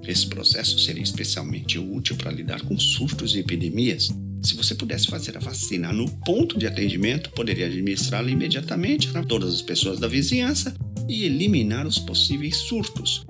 Esse 0.06 0.26
processo 0.26 0.78
seria 0.78 1.02
especialmente 1.02 1.78
útil 1.78 2.16
para 2.16 2.30
lidar 2.30 2.60
com 2.62 2.78
surtos 2.78 3.34
e 3.34 3.38
epidemias. 3.38 4.10
Se 4.42 4.56
você 4.56 4.74
pudesse 4.74 5.06
fazer 5.06 5.36
a 5.36 5.40
vacina 5.40 5.92
no 5.92 6.10
ponto 6.24 6.58
de 6.58 6.66
atendimento, 6.66 7.30
poderia 7.30 7.66
administrá-la 7.66 8.30
imediatamente 8.30 9.16
a 9.16 9.22
todas 9.22 9.54
as 9.54 9.62
pessoas 9.62 10.00
da 10.00 10.08
vizinhança 10.08 10.74
e 11.08 11.24
eliminar 11.24 11.86
os 11.86 11.98
possíveis 11.98 12.56
surtos. 12.56 13.24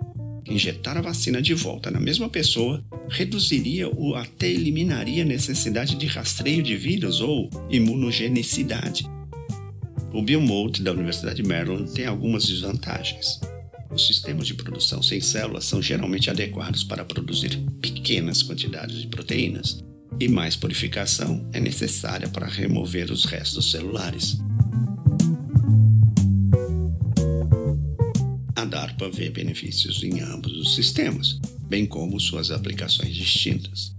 Injetar 0.47 0.97
a 0.99 1.03
vacina 1.03 1.41
de 1.41 1.55
volta 1.55 1.91
na 1.91 2.01
mesma 2.01 2.29
pessoa 2.29 2.85
reduziria 3.09 3.89
ou 3.89 4.15
até 4.17 4.49
eliminaria 4.49 5.23
a 5.23 5.27
necessidade 5.27 5.97
de 5.97 6.07
rastreio 6.07 6.63
de 6.63 6.77
vírus 6.77 7.21
ou 7.21 7.49
imunogenicidade. 7.71 9.09
O 10.13 10.21
Biomode 10.21 10.83
da 10.83 10.93
Universidade 10.93 11.43
de 11.43 11.49
Maryland 11.49 11.91
tem 11.93 12.07
algumas 12.07 12.47
desvantagens. 12.47 13.41
Os 13.91 14.07
sistemas 14.07 14.47
de 14.47 14.55
produção 14.55 15.03
sem 15.03 15.21
células 15.21 15.65
são 15.65 15.81
geralmente 15.81 16.29
adequados 16.29 16.83
para 16.83 17.05
produzir 17.05 17.59
pequenas 17.81 18.43
quantidades 18.43 19.01
de 19.01 19.07
proteínas, 19.07 19.85
e 20.19 20.29
mais 20.29 20.57
purificação 20.57 21.49
é 21.53 21.61
necessária 21.61 22.29
para 22.29 22.47
remover 22.47 23.11
os 23.11 23.25
restos 23.25 23.71
celulares. 23.71 24.39
DARPA 28.73 29.11
vê 29.11 29.29
benefícios 29.29 30.03
em 30.03 30.21
ambos 30.21 30.57
os 30.57 30.75
sistemas, 30.75 31.39
bem 31.69 31.85
como 31.85 32.19
suas 32.19 32.51
aplicações 32.51 33.15
distintas. 33.15 33.95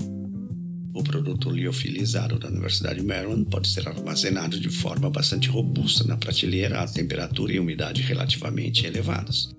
O 0.95 1.03
produto 1.03 1.51
liofilizado 1.51 2.39
da 2.39 2.47
Universidade 2.47 2.99
de 2.99 3.05
Maryland 3.05 3.45
pode 3.51 3.67
ser 3.67 3.87
armazenado 3.87 4.59
de 4.59 4.69
forma 4.69 5.11
bastante 5.11 5.47
robusta 5.47 6.03
na 6.05 6.17
prateleira 6.17 6.81
a 6.81 6.87
temperatura 6.87 7.53
e 7.53 7.59
umidade 7.59 8.01
relativamente 8.01 8.87
elevadas. 8.87 9.55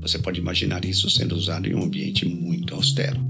Você 0.00 0.18
pode 0.18 0.40
imaginar 0.40 0.82
isso 0.86 1.10
sendo 1.10 1.36
usado 1.36 1.68
em 1.68 1.74
um 1.74 1.82
ambiente 1.82 2.24
muito 2.24 2.74
austero. 2.74 3.20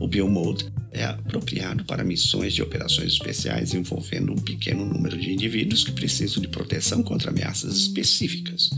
O 0.00 0.08
Biomode 0.08 0.66
é 0.90 1.04
apropriado 1.04 1.84
para 1.84 2.02
missões 2.02 2.52
de 2.52 2.62
operações 2.62 3.12
especiais 3.12 3.72
envolvendo 3.72 4.32
um 4.32 4.38
pequeno 4.38 4.84
número 4.84 5.16
de 5.16 5.32
indivíduos 5.32 5.84
que 5.84 5.92
precisam 5.92 6.42
de 6.42 6.48
proteção 6.48 7.04
contra 7.04 7.30
ameaças 7.30 7.76
específicas. 7.76 8.70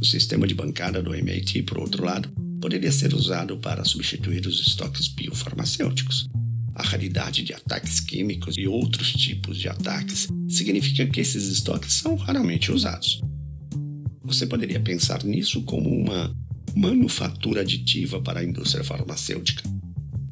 O 0.00 0.04
sistema 0.04 0.46
de 0.46 0.54
bancada 0.54 1.02
do 1.02 1.14
MIT, 1.14 1.62
por 1.64 1.78
outro 1.78 2.02
lado, 2.04 2.30
poderia 2.58 2.90
ser 2.90 3.12
usado 3.12 3.58
para 3.58 3.84
substituir 3.84 4.46
os 4.46 4.58
estoques 4.58 5.08
biofarmacêuticos. 5.08 6.26
A 6.74 6.82
raridade 6.82 7.44
de 7.44 7.52
ataques 7.52 8.00
químicos 8.00 8.56
e 8.56 8.66
outros 8.66 9.12
tipos 9.12 9.58
de 9.58 9.68
ataques 9.68 10.28
significa 10.48 11.06
que 11.06 11.20
esses 11.20 11.48
estoques 11.48 11.92
são 11.92 12.14
raramente 12.14 12.72
usados. 12.72 13.20
Você 14.22 14.46
poderia 14.46 14.80
pensar 14.80 15.22
nisso 15.22 15.62
como 15.62 15.90
uma 15.90 16.34
manufatura 16.74 17.60
aditiva 17.60 18.22
para 18.22 18.40
a 18.40 18.44
indústria 18.44 18.82
farmacêutica, 18.82 19.62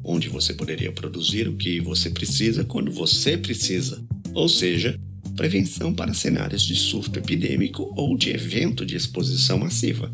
onde 0.03 0.29
você 0.29 0.53
poderia 0.53 0.91
produzir 0.91 1.47
o 1.47 1.55
que 1.55 1.79
você 1.79 2.09
precisa 2.09 2.63
quando 2.63 2.91
você 2.91 3.37
precisa, 3.37 4.03
ou 4.33 4.49
seja, 4.49 4.99
prevenção 5.39 5.93
para 5.93 6.13
cenários 6.13 6.61
de 6.63 6.75
surto 6.75 7.17
epidêmico 7.17 7.93
ou 7.95 8.17
de 8.17 8.29
evento 8.29 8.85
de 8.85 8.97
exposição 8.97 9.57
massiva. 9.57 10.13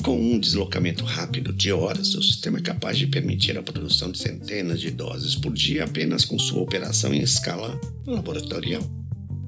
Com 0.00 0.16
um 0.16 0.38
deslocamento 0.38 1.04
rápido 1.04 1.52
de 1.52 1.72
horas, 1.72 2.14
o 2.14 2.22
sistema 2.22 2.58
é 2.58 2.62
capaz 2.62 2.96
de 2.96 3.08
permitir 3.08 3.58
a 3.58 3.64
produção 3.64 4.12
de 4.12 4.18
centenas 4.18 4.80
de 4.80 4.92
doses 4.92 5.34
por 5.34 5.52
dia 5.52 5.82
apenas 5.82 6.24
com 6.24 6.38
sua 6.38 6.62
operação 6.62 7.12
em 7.12 7.20
escala 7.20 7.80
laboratorial. 8.06 8.88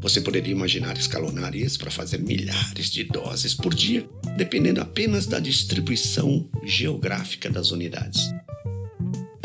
Você 0.00 0.20
poderia 0.20 0.52
imaginar 0.52 0.98
escalonar 0.98 1.54
isso 1.54 1.78
para 1.78 1.92
fazer 1.92 2.18
milhares 2.18 2.90
de 2.90 3.04
doses 3.04 3.54
por 3.54 3.72
dia, 3.72 4.04
dependendo 4.36 4.80
apenas 4.80 5.24
da 5.24 5.38
distribuição 5.38 6.50
geográfica 6.64 7.48
das 7.48 7.70
unidades. 7.70 8.28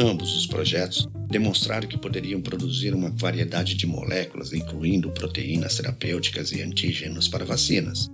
Ambos 0.02 0.34
os 0.34 0.48
projetos 0.48 1.10
demonstraram 1.30 1.86
que 1.86 1.98
poderiam 1.98 2.40
produzir 2.40 2.94
uma 2.94 3.10
variedade 3.10 3.76
de 3.76 3.86
moléculas, 3.86 4.54
incluindo 4.54 5.12
proteínas 5.12 5.76
terapêuticas 5.76 6.54
e 6.54 6.62
antígenos 6.62 7.28
para 7.28 7.44
vacinas. 7.44 8.10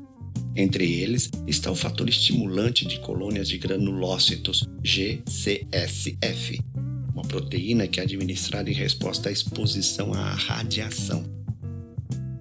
Entre 0.56 0.92
eles 0.92 1.30
está 1.46 1.70
o 1.70 1.75
fator 1.75 2.10
estimulante 2.10 2.88
de 2.88 3.00
colônias 3.01 3.48
de 3.48 3.60
granulócitos, 3.60 4.68
GCSF, 4.84 6.60
uma 7.13 7.22
proteína 7.22 7.88
que 7.88 8.00
é 8.00 8.04
administrada 8.04 8.68
em 8.68 8.74
resposta 8.74 9.30
à 9.30 9.32
exposição 9.32 10.12
à 10.12 10.34
radiação. 10.34 11.24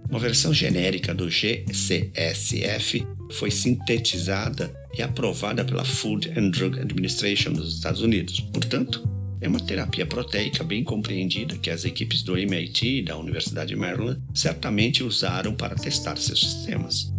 Uma 0.08 0.20
versão 0.20 0.54
genérica 0.54 1.12
do 1.12 1.28
GCSF 1.28 3.06
foi 3.32 3.50
sintetizada 3.50 4.74
e 4.96 5.02
aprovada 5.02 5.66
pela 5.66 5.84
Food 5.84 6.32
and 6.34 6.48
Drug 6.48 6.80
Administration 6.80 7.52
dos 7.52 7.74
Estados 7.74 8.00
Unidos. 8.00 8.40
Portanto, 8.40 9.06
é 9.44 9.48
uma 9.48 9.60
terapia 9.60 10.06
proteica 10.06 10.64
bem 10.64 10.82
compreendida 10.82 11.58
que 11.58 11.68
as 11.68 11.84
equipes 11.84 12.22
do 12.22 12.34
MIT 12.34 13.00
e 13.00 13.02
da 13.02 13.14
Universidade 13.18 13.74
de 13.74 13.76
Maryland 13.76 14.18
certamente 14.32 15.04
usaram 15.04 15.54
para 15.54 15.74
testar 15.74 16.16
seus 16.16 16.40
sistemas. 16.40 17.12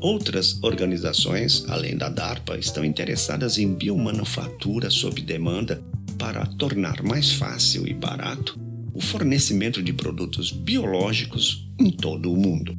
Outras 0.00 0.62
organizações, 0.62 1.64
além 1.68 1.96
da 1.96 2.08
DARPA, 2.08 2.56
estão 2.56 2.84
interessadas 2.84 3.58
em 3.58 3.74
biomanufatura 3.74 4.90
sob 4.90 5.20
demanda 5.20 5.82
para 6.16 6.46
tornar 6.46 7.02
mais 7.02 7.32
fácil 7.32 7.88
e 7.88 7.92
barato 7.92 8.56
o 8.94 9.00
fornecimento 9.00 9.82
de 9.82 9.92
produtos 9.92 10.52
biológicos 10.52 11.68
em 11.80 11.90
todo 11.90 12.32
o 12.32 12.36
mundo. 12.36 12.78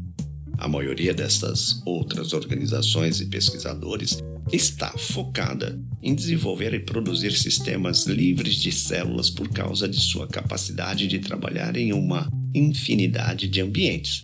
A 0.57 0.67
maioria 0.69 1.13
dessas 1.13 1.81
outras 1.85 2.31
organizações 2.31 3.19
e 3.19 3.25
pesquisadores 3.25 4.21
está 4.51 4.89
focada 4.97 5.79
em 6.01 6.15
desenvolver 6.15 6.73
e 6.73 6.79
produzir 6.79 7.31
sistemas 7.33 8.05
livres 8.05 8.55
de 8.55 8.71
células 8.71 9.29
por 9.29 9.49
causa 9.49 9.87
de 9.87 9.99
sua 9.99 10.27
capacidade 10.27 11.07
de 11.07 11.19
trabalhar 11.19 11.75
em 11.77 11.93
uma 11.93 12.29
infinidade 12.53 13.47
de 13.47 13.61
ambientes. 13.61 14.23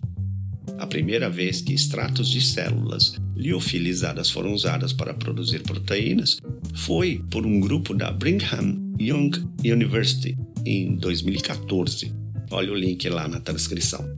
A 0.78 0.86
primeira 0.86 1.30
vez 1.30 1.60
que 1.60 1.72
extratos 1.72 2.28
de 2.28 2.40
células 2.40 3.14
liofilizadas 3.36 4.30
foram 4.30 4.52
usadas 4.52 4.92
para 4.92 5.14
produzir 5.14 5.62
proteínas 5.62 6.38
foi 6.74 7.22
por 7.30 7.46
um 7.46 7.58
grupo 7.60 7.94
da 7.94 8.10
Brigham 8.10 8.94
Young 9.00 9.30
University 9.64 10.36
em 10.66 10.96
2014. 10.96 12.12
Olha 12.50 12.72
o 12.72 12.76
link 12.76 13.08
lá 13.08 13.28
na 13.28 13.40
transcrição. 13.40 14.17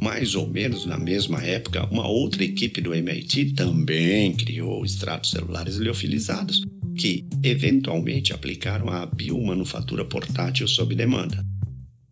Mais 0.00 0.34
ou 0.34 0.48
menos 0.48 0.86
na 0.86 0.96
mesma 0.96 1.42
época, 1.42 1.86
uma 1.90 2.06
outra 2.06 2.44
equipe 2.44 2.80
do 2.80 2.94
MIT 2.94 3.54
também 3.54 4.32
criou 4.32 4.84
extratos 4.84 5.30
celulares 5.30 5.76
liofilizados, 5.76 6.64
que 6.96 7.26
eventualmente 7.42 8.32
aplicaram 8.32 8.88
a 8.88 9.06
biomanufatura 9.06 10.04
portátil 10.04 10.68
sob 10.68 10.94
demanda. 10.94 11.44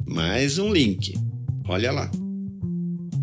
Mais 0.04 0.58
um 0.58 0.72
link. 0.72 1.14
Olha 1.68 1.92
lá. 1.92 2.10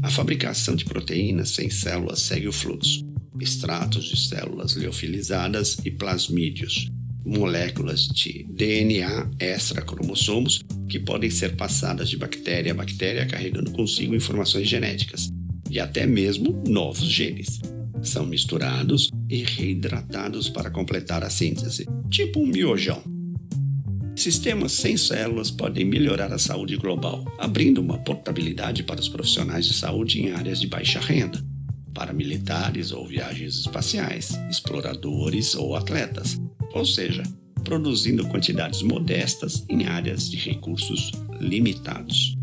A 0.01 0.10
fabricação 0.10 0.75
de 0.75 0.84
proteínas 0.84 1.51
sem 1.51 1.70
células 1.70 2.22
segue 2.22 2.48
o 2.48 2.53
fluxo: 2.53 3.05
extratos 3.39 4.05
de 4.05 4.17
células 4.27 4.74
liofilizadas 4.74 5.77
e 5.86 5.91
plasmídeos, 5.91 6.89
moléculas 7.25 8.08
de 8.08 8.46
DNA 8.50 9.30
extracromossomos 9.39 10.63
que 10.88 11.00
podem 11.00 11.30
ser 11.30 11.56
passadas 11.56 12.10
de 12.10 12.18
bactéria 12.18 12.72
a 12.72 12.75
bactéria 12.75 13.25
carregando 13.25 13.72
consigo 13.72 14.15
informações 14.15 14.68
genéticas 14.68 15.32
e 15.70 15.80
até 15.80 16.06
mesmo 16.06 16.62
novos 16.68 17.10
genes. 17.10 17.60
São 18.01 18.25
misturados 18.25 19.10
e 19.30 19.44
reidratados 19.44 20.50
para 20.50 20.70
completar 20.70 21.24
a 21.24 21.30
síntese, 21.30 21.88
tipo 22.10 22.42
um 22.42 22.46
miojão. 22.46 23.01
Sistemas 24.15 24.74
sem 24.74 24.96
células 24.96 25.50
podem 25.50 25.86
melhorar 25.86 26.32
a 26.32 26.38
saúde 26.38 26.77
global, 26.77 27.25
abrindo 27.39 27.82
uma 27.82 27.98
portabilidade 27.98 28.84
para 28.84 29.00
os 29.00 29.10
profissionais 29.10 29.65
de 29.65 29.74
saúde 29.74 30.22
em 30.22 30.32
áreas 30.32 30.60
de 30.60 30.68
baixa 30.68 31.00
renda, 31.00 31.44
para 31.94 32.13
militares 32.13 32.92
ou 32.92 33.08
viagens 33.08 33.58
espaciais, 33.58 34.32
exploradores 34.50 35.56
ou 35.56 35.75
atletas, 35.75 36.39
ou 36.74 36.86
seja, 36.86 37.24
produzindo 37.63 38.27
quantidades 38.27 38.82
modestas 38.82 39.63
em 39.70 39.86
áreas 39.86 40.30
de 40.30 40.38
recursos 40.38 41.12
limitados. 41.39 42.36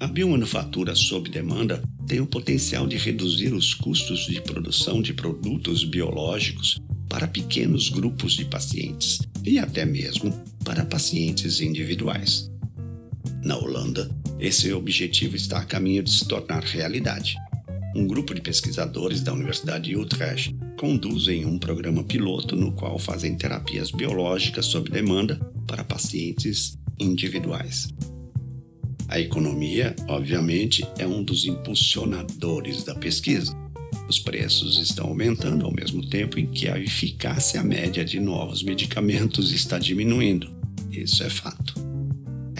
A 0.00 0.06
biomanufatura 0.06 0.94
sob 0.94 1.28
demanda 1.28 1.82
tem 2.06 2.20
o 2.20 2.26
potencial 2.26 2.86
de 2.86 2.96
reduzir 2.96 3.52
os 3.52 3.74
custos 3.74 4.26
de 4.26 4.40
produção 4.40 5.00
de 5.00 5.12
produtos 5.12 5.84
biológicos 5.84 6.80
para 7.08 7.26
pequenos 7.26 7.88
grupos 7.88 8.34
de 8.34 8.44
pacientes 8.44 9.20
e 9.44 9.58
até 9.58 9.84
mesmo 9.84 10.32
para 10.64 10.84
pacientes 10.84 11.60
individuais. 11.60 12.50
Na 13.42 13.56
Holanda, 13.56 14.10
esse 14.38 14.72
objetivo 14.72 15.36
está 15.36 15.58
a 15.58 15.64
caminho 15.64 16.02
de 16.02 16.10
se 16.10 16.26
tornar 16.26 16.62
realidade 16.62 17.36
um 17.94 18.06
grupo 18.06 18.34
de 18.34 18.40
pesquisadores 18.40 19.20
da 19.20 19.32
Universidade 19.32 19.90
de 19.90 19.96
Utrecht 19.96 20.54
conduzem 20.78 21.44
um 21.44 21.58
programa 21.58 22.02
piloto 22.02 22.56
no 22.56 22.72
qual 22.72 22.98
fazem 22.98 23.36
terapias 23.36 23.90
biológicas 23.90 24.66
sob 24.66 24.90
demanda 24.90 25.38
para 25.66 25.84
pacientes 25.84 26.78
individuais. 26.98 27.88
A 29.08 29.20
economia, 29.20 29.94
obviamente, 30.08 30.86
é 30.98 31.06
um 31.06 31.22
dos 31.22 31.44
impulsionadores 31.44 32.82
da 32.82 32.94
pesquisa. 32.94 33.54
Os 34.08 34.18
preços 34.18 34.78
estão 34.78 35.06
aumentando 35.08 35.66
ao 35.66 35.72
mesmo 35.72 36.08
tempo 36.08 36.38
em 36.38 36.46
que 36.46 36.66
a 36.68 36.78
eficácia 36.78 37.62
média 37.62 38.04
de 38.04 38.18
novos 38.18 38.62
medicamentos 38.62 39.52
está 39.52 39.78
diminuindo. 39.78 40.50
Isso 40.90 41.22
é 41.22 41.28
fato. 41.28 41.81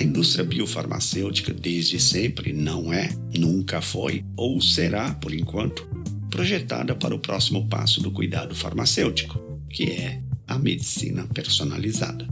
A 0.03 0.05
indústria 0.05 0.45
biofarmacêutica 0.45 1.55
desde 1.55 2.01
sempre 2.01 2.53
não 2.53 2.93
é, 2.93 3.09
nunca 3.39 3.81
foi 3.81 4.25
ou 4.37 4.61
será, 4.61 5.15
por 5.15 5.33
enquanto, 5.33 5.87
projetada 6.29 6.93
para 6.93 7.15
o 7.15 7.21
próximo 7.21 7.69
passo 7.69 8.03
do 8.03 8.11
cuidado 8.11 8.53
farmacêutico, 8.53 9.41
que 9.71 9.85
é 9.93 10.21
a 10.49 10.59
medicina 10.59 11.25
personalizada. 11.33 12.27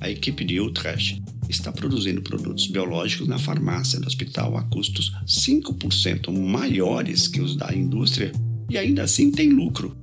A 0.00 0.10
equipe 0.10 0.44
de 0.44 0.60
Utrecht 0.60 1.22
está 1.48 1.70
produzindo 1.70 2.22
produtos 2.22 2.66
biológicos 2.66 3.28
na 3.28 3.38
farmácia 3.38 4.00
do 4.00 4.08
hospital 4.08 4.56
a 4.56 4.62
custos 4.64 5.12
5% 5.28 6.36
maiores 6.36 7.28
que 7.28 7.40
os 7.40 7.54
da 7.54 7.72
indústria 7.72 8.32
e 8.68 8.76
ainda 8.76 9.04
assim 9.04 9.30
tem 9.30 9.48
lucro. 9.50 9.96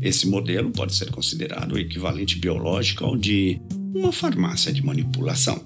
Esse 0.00 0.26
modelo 0.26 0.70
pode 0.70 0.94
ser 0.94 1.10
considerado 1.10 1.72
o 1.72 1.78
equivalente 1.78 2.38
biológico 2.38 3.04
ao 3.04 3.18
de 3.18 3.60
uma 3.94 4.10
farmácia 4.10 4.72
de 4.72 4.82
manipulação. 4.82 5.62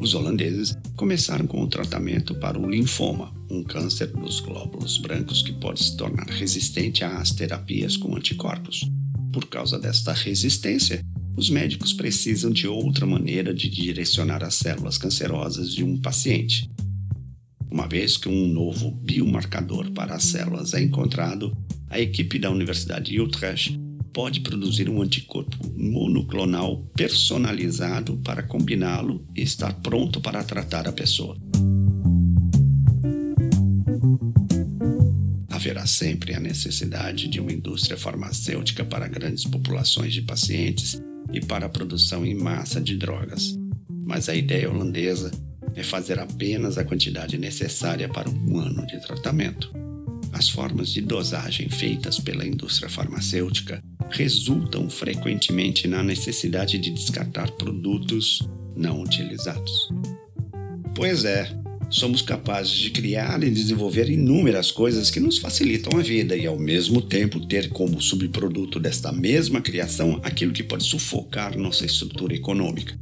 Os 0.00 0.14
holandeses 0.14 0.76
começaram 0.96 1.46
com 1.46 1.62
o 1.62 1.66
tratamento 1.66 2.34
para 2.34 2.58
o 2.58 2.68
linfoma, 2.68 3.32
um 3.50 3.62
câncer 3.62 4.08
dos 4.08 4.40
glóbulos 4.40 4.98
brancos 4.98 5.42
que 5.42 5.52
pode 5.52 5.82
se 5.82 5.96
tornar 5.96 6.26
resistente 6.26 7.04
às 7.04 7.30
terapias 7.30 7.96
com 7.96 8.14
anticorpos. 8.16 8.88
Por 9.32 9.46
causa 9.46 9.78
desta 9.78 10.12
resistência, 10.12 11.00
os 11.36 11.50
médicos 11.50 11.92
precisam 11.92 12.50
de 12.50 12.68
outra 12.68 13.06
maneira 13.06 13.52
de 13.52 13.68
direcionar 13.68 14.44
as 14.44 14.54
células 14.54 14.98
cancerosas 14.98 15.72
de 15.72 15.82
um 15.82 15.96
paciente. 15.96 16.70
Uma 17.70 17.88
vez 17.88 18.16
que 18.16 18.28
um 18.28 18.46
novo 18.46 18.92
biomarcador 18.92 19.90
para 19.90 20.14
as 20.14 20.24
células 20.24 20.74
é 20.74 20.82
encontrado, 20.82 21.56
a 21.90 21.98
equipe 21.98 22.38
da 22.38 22.50
Universidade 22.50 23.10
de 23.10 23.20
Utrecht 23.20 23.83
pode 24.14 24.40
produzir 24.40 24.88
um 24.88 25.02
anticorpo 25.02 25.58
monoclonal 25.76 26.78
personalizado 26.96 28.16
para 28.18 28.44
combiná-lo 28.44 29.26
e 29.34 29.42
estar 29.42 29.74
pronto 29.82 30.20
para 30.20 30.42
tratar 30.44 30.86
a 30.86 30.92
pessoa. 30.92 31.36
Haverá 35.50 35.84
sempre 35.84 36.32
a 36.32 36.40
necessidade 36.40 37.26
de 37.26 37.40
uma 37.40 37.52
indústria 37.52 37.96
farmacêutica 37.96 38.84
para 38.84 39.08
grandes 39.08 39.44
populações 39.44 40.12
de 40.12 40.22
pacientes 40.22 41.02
e 41.32 41.40
para 41.40 41.66
a 41.66 41.68
produção 41.68 42.24
em 42.24 42.34
massa 42.34 42.80
de 42.80 42.96
drogas. 42.96 43.58
Mas 44.06 44.28
a 44.28 44.34
ideia 44.34 44.70
holandesa 44.70 45.32
é 45.74 45.82
fazer 45.82 46.20
apenas 46.20 46.78
a 46.78 46.84
quantidade 46.84 47.36
necessária 47.36 48.08
para 48.08 48.30
um 48.30 48.58
ano 48.58 48.86
de 48.86 49.00
tratamento. 49.00 49.83
As 50.34 50.48
formas 50.48 50.88
de 50.90 51.00
dosagem 51.00 51.68
feitas 51.68 52.18
pela 52.18 52.44
indústria 52.44 52.88
farmacêutica 52.88 53.80
resultam 54.10 54.90
frequentemente 54.90 55.86
na 55.86 56.02
necessidade 56.02 56.76
de 56.76 56.90
descartar 56.90 57.52
produtos 57.52 58.42
não 58.76 59.00
utilizados. 59.00 59.88
Pois 60.92 61.24
é, 61.24 61.48
somos 61.88 62.20
capazes 62.20 62.72
de 62.72 62.90
criar 62.90 63.44
e 63.44 63.50
desenvolver 63.50 64.10
inúmeras 64.10 64.72
coisas 64.72 65.08
que 65.08 65.20
nos 65.20 65.38
facilitam 65.38 65.96
a 65.96 66.02
vida 66.02 66.36
e, 66.36 66.46
ao 66.46 66.58
mesmo 66.58 67.00
tempo, 67.00 67.46
ter 67.46 67.68
como 67.68 68.02
subproduto 68.02 68.80
desta 68.80 69.12
mesma 69.12 69.60
criação 69.60 70.20
aquilo 70.24 70.52
que 70.52 70.64
pode 70.64 70.82
sufocar 70.82 71.56
nossa 71.56 71.86
estrutura 71.86 72.34
econômica. 72.34 72.98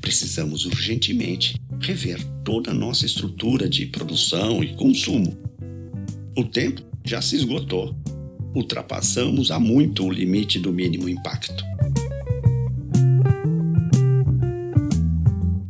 Precisamos 0.00 0.64
urgentemente 0.64 1.60
rever 1.78 2.24
toda 2.42 2.70
a 2.70 2.74
nossa 2.74 3.04
estrutura 3.04 3.68
de 3.68 3.84
produção 3.84 4.64
e 4.64 4.74
consumo. 4.74 5.49
O 6.36 6.44
tempo 6.44 6.82
já 7.04 7.20
se 7.20 7.36
esgotou 7.36 7.94
ultrapassamos 8.54 9.50
há 9.50 9.58
muito 9.58 10.04
o 10.04 10.10
limite 10.10 10.58
do 10.58 10.72
mínimo 10.72 11.08
impacto. 11.08 11.64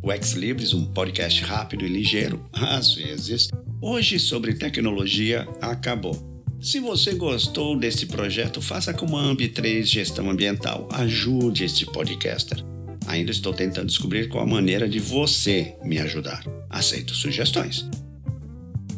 O 0.01 0.11
Ex 0.11 0.33
Libris, 0.33 0.73
um 0.73 0.85
podcast 0.85 1.43
rápido 1.43 1.85
e 1.85 1.89
ligeiro, 1.89 2.43
às 2.51 2.93
vezes, 2.93 3.49
hoje 3.79 4.19
sobre 4.19 4.55
tecnologia, 4.55 5.47
acabou. 5.61 6.29
Se 6.59 6.79
você 6.79 7.13
gostou 7.13 7.77
desse 7.77 8.05
projeto, 8.05 8.61
faça 8.61 8.93
como 8.93 9.17
a 9.17 9.23
Ambi3 9.23 9.83
Gestão 9.83 10.29
Ambiental. 10.29 10.87
Ajude 10.91 11.63
este 11.63 11.85
podcaster. 11.85 12.63
Ainda 13.07 13.31
estou 13.31 13.53
tentando 13.53 13.87
descobrir 13.87 14.27
qual 14.27 14.43
a 14.43 14.47
maneira 14.47 14.87
de 14.87 14.99
você 14.99 15.75
me 15.83 15.97
ajudar. 15.97 16.43
Aceito 16.69 17.15
sugestões. 17.15 17.87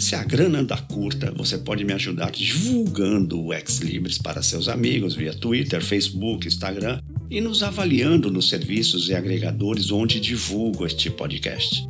Se 0.04 0.16
a 0.16 0.24
grana 0.26 0.60
anda 0.60 0.76
curta, 0.76 1.32
você 1.32 1.58
pode 1.58 1.86
me 1.86 1.94
ajudar 1.94 2.30
divulgando 2.30 3.42
o 3.42 3.54
Ex 3.54 3.78
Libris 3.78 4.18
para 4.18 4.44
seus 4.44 4.68
amigos 4.68 5.16
via 5.16 5.34
Twitter, 5.34 5.82
Facebook, 5.82 6.46
Instagram 6.46 7.00
e 7.32 7.40
nos 7.40 7.64
avaliando 7.64 8.30
nos 8.30 8.50
serviços 8.50 9.08
e 9.08 9.16
agregadores 9.16 9.92
onde 9.92 10.20
divulgo 10.20 10.86
este 10.86 11.10
podcast. 11.10 11.88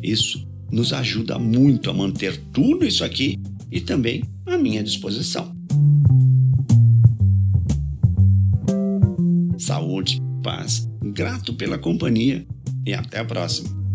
Isso 0.00 0.46
nos 0.70 0.92
ajuda 0.92 1.40
muito 1.40 1.90
a 1.90 1.92
manter 1.92 2.36
tudo 2.52 2.86
isso 2.86 3.02
aqui 3.02 3.36
e 3.68 3.80
também 3.80 4.22
à 4.46 4.56
minha 4.56 4.84
disposição. 4.84 5.52
Saúde, 9.58 10.22
paz, 10.40 10.88
grato 11.02 11.52
pela 11.52 11.78
companhia 11.78 12.46
e 12.86 12.94
até 12.94 13.18
a 13.18 13.24
próxima. 13.24 13.87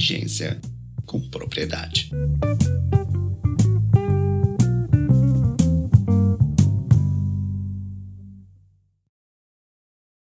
Inteligência 0.00 0.58
com 1.04 1.20
propriedade. 1.28 2.10